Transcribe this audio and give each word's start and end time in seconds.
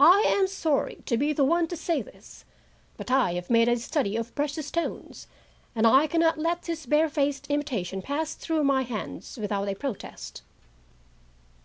I 0.00 0.24
am 0.26 0.48
sorry 0.48 1.04
to 1.06 1.16
be 1.16 1.32
the 1.32 1.44
one 1.44 1.68
to 1.68 1.76
say 1.76 2.02
this, 2.02 2.44
but 2.96 3.12
I 3.12 3.34
have 3.34 3.48
made 3.48 3.68
a 3.68 3.78
study 3.78 4.16
of 4.16 4.34
precious 4.34 4.66
stones, 4.66 5.28
and 5.72 5.86
I 5.86 6.08
can 6.08 6.18
not 6.20 6.36
let 6.36 6.62
this 6.62 6.84
bare 6.84 7.08
faced 7.08 7.46
imitation 7.46 8.02
pass 8.02 8.34
through 8.34 8.64
my 8.64 8.82
hands 8.82 9.38
without 9.38 9.68
a 9.68 9.76
protest. 9.76 10.42